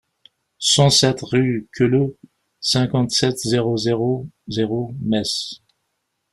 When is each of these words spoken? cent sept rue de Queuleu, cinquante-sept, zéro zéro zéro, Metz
cent 0.57 0.89
sept 0.89 1.19
rue 1.21 1.61
de 1.61 1.67
Queuleu, 1.77 2.17
cinquante-sept, 2.59 3.37
zéro 3.37 3.77
zéro 3.77 4.27
zéro, 4.47 4.95
Metz 4.99 5.61